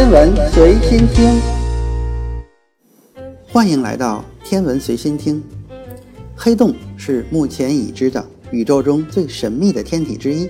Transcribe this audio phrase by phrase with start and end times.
[0.00, 1.38] 天文随心听，
[3.52, 5.42] 欢迎来到天文随心听。
[6.34, 10.48] 黑洞是目前已知的宇宙中最神秘的天体之一，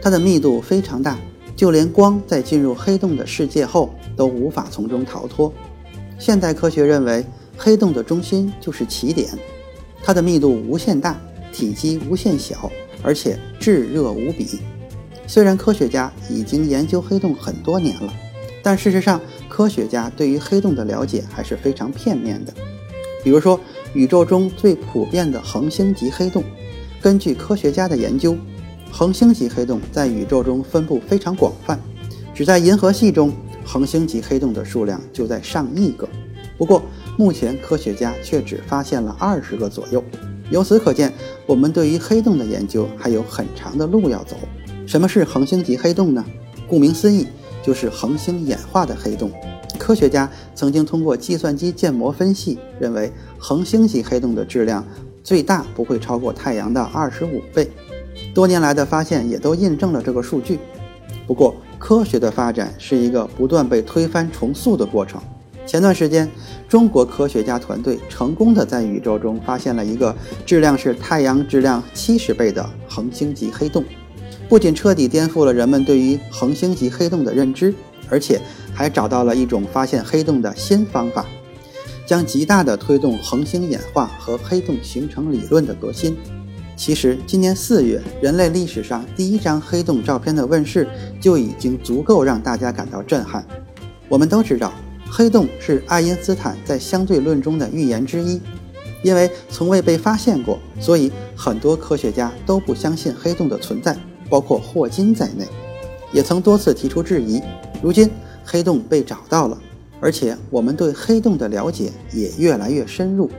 [0.00, 1.18] 它的密度非常大，
[1.56, 5.52] 就连光在进入黑洞的世界后都无法从中逃脱。
[6.16, 7.26] 现代科学认为，
[7.58, 9.28] 黑洞的中心就是起点，
[10.00, 11.20] 它的密度无限大，
[11.52, 12.70] 体积无限小，
[13.02, 14.60] 而且炙热无比。
[15.26, 18.12] 虽然科学家已经研究黑洞很多年了，
[18.66, 22.52] 但事实上，科学家对于黑洞的了解还是非常片面的。
[23.22, 23.60] 比如说，
[23.94, 26.42] 宇宙中最普遍的恒星级黑洞，
[27.00, 28.36] 根据科学家的研究，
[28.90, 31.78] 恒星级黑洞在宇宙中分布非常广泛，
[32.34, 33.32] 只在银河系中，
[33.64, 36.08] 恒星级黑洞的数量就在上亿个。
[36.58, 36.82] 不过，
[37.16, 40.02] 目前科学家却只发现了二十个左右。
[40.50, 41.12] 由此可见，
[41.46, 44.36] 我们对于黑洞的研究还有很长的路要走。
[44.88, 46.24] 什么是恒星级黑洞呢？
[46.66, 47.28] 顾名思义，
[47.66, 49.28] 就是恒星演化的黑洞。
[49.76, 54.86] 科学家曾经通过计算机建模分析，认为恒星级黑洞的质量
[55.24, 57.68] 最大不会超过太阳的二十五倍。
[58.32, 60.60] 多年来的发现也都印证了这个数据。
[61.26, 65.20] 不过，科学的发展是一个不断被推翻重塑的过程。
[65.66, 66.30] 前段时间，
[66.68, 70.14] 中国科学家团队成功的在宇宙中发现了一个
[70.46, 73.84] 质量是太阳质量七十倍的恒星级黑洞。
[74.48, 77.74] 不仅彻底颠覆了人们对于恒星级黑洞的认知，
[78.08, 78.40] 而且
[78.72, 81.26] 还找到了一种发现黑洞的新方法，
[82.06, 86.16] 将极大的推动恒星演化和黑洞形成理论的革新。
[86.76, 90.86] 其实，今年四月，人类历史上第一张黑洞照片的问世
[91.20, 93.44] 就已经足够让大家感到震撼。
[94.08, 94.72] 我们都知道，
[95.10, 98.40] 黑洞是爱因斯坦在相对论中的预言之一，
[99.02, 103.96] 因为从未被发现过，所以很多科学家都不相信黑洞的存在。
[104.28, 105.44] 包括霍金在内，
[106.12, 107.40] 也曾多次提出质疑。
[107.82, 108.10] 如今
[108.44, 109.58] 黑洞被找到了，
[110.00, 113.30] 而且我们对黑洞的了解也越来越深入。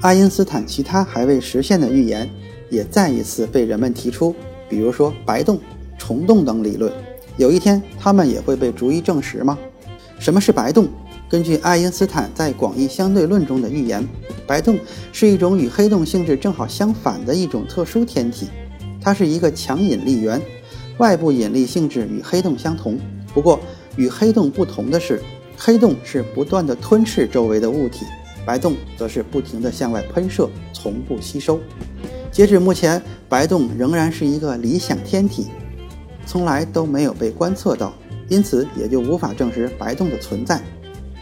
[0.00, 2.28] 爱因斯坦其他还未实现的预言
[2.68, 4.34] 也再一次被人们提出，
[4.68, 5.58] 比如说白洞、
[5.98, 6.92] 虫洞等理论。
[7.36, 9.58] 有一天，它们也会被逐一证实吗？
[10.18, 10.88] 什么是白洞？
[11.28, 14.06] 根据爱因斯坦在广义相对论中的预言，
[14.46, 14.78] 白洞
[15.10, 18.48] 是一种与黑洞性质正好相反的一种特殊天体。
[19.04, 20.40] 它是一个强引力源，
[20.96, 22.98] 外部引力性质与黑洞相同。
[23.34, 23.60] 不过
[23.96, 25.22] 与黑洞不同的是，
[25.58, 28.06] 黑洞是不断的吞噬周围的物体，
[28.46, 31.60] 白洞则是不停的向外喷射，从不吸收。
[32.32, 35.48] 截止目前，白洞仍然是一个理想天体，
[36.24, 37.92] 从来都没有被观测到，
[38.28, 40.58] 因此也就无法证实白洞的存在。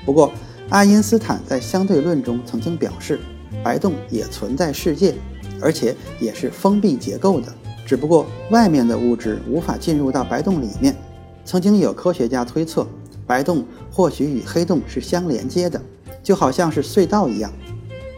[0.06, 0.32] 不过，
[0.69, 3.19] 爱因斯坦在相对论中曾经表示，
[3.64, 5.14] 白洞也存在世界，
[5.60, 7.53] 而且也是封闭结构的。
[7.84, 10.97] 只不过外面的物质无法进入到白洞里面。
[11.44, 12.87] 曾经有科学家推测，
[13.26, 15.81] 白洞或许与黑洞是相连接的，
[16.22, 17.50] 就好像是隧道一样，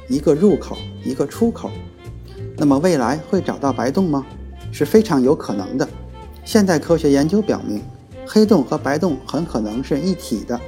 [0.08, 1.70] 一个入口，一个出口。
[2.56, 4.26] 那么未来会找到白洞吗？
[4.70, 5.88] 是非常有可能的。
[6.44, 7.80] 现代科学研究表明，
[8.26, 10.60] 黑洞和白洞很可能是一体的，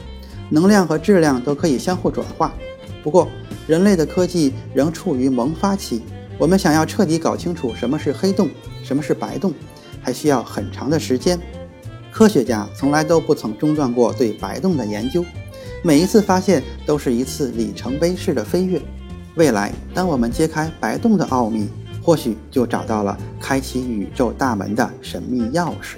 [0.49, 2.55] 能量和质量都可以相互转化。
[3.03, 3.29] 不过
[3.67, 6.03] 人类的科技仍处于萌发期。
[6.39, 8.51] 我们想要彻底搞清楚什么是黑洞，
[8.83, 9.55] 什么是白洞，
[10.03, 11.39] 还需要很长的时间。
[12.11, 15.25] 科学家从来都不曾中断过对白洞的研究，
[15.83, 18.81] 每一次发现都是一次里程碑式的飞跃。
[19.35, 21.69] 未来，当我们揭开白洞的奥秘，
[22.03, 25.97] 或许就找到了开启宇宙大门的神秘钥匙。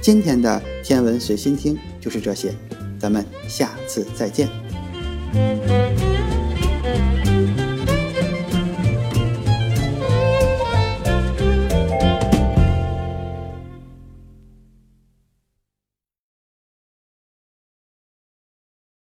[0.00, 2.54] 今天的天文随心听就是这些，
[2.98, 4.48] 咱们下次再见。